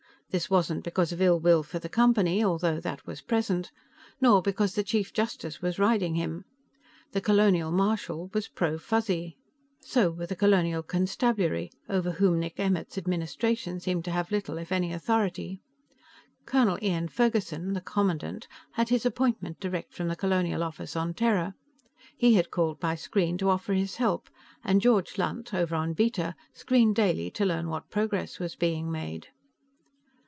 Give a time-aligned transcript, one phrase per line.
[0.33, 3.69] This wasn't because of ill will for the Company, though that was present,
[4.21, 6.45] nor because the Chief Justice was riding him.
[7.11, 9.35] The Colonial Marshal was pro Fuzzy.
[9.81, 14.71] So were the Colonial Constabulary, over whom Nick Emmert's administration seemed to have little if
[14.71, 15.61] any authority.
[16.45, 21.55] Colonel Ian Ferguson, the commandant, had his appointment direct from the Colonial Office on Terra.
[22.15, 24.29] He had called by screen to offer his help,
[24.63, 29.27] and George Lunt, over on Beta, screened daily to learn what progress was being made.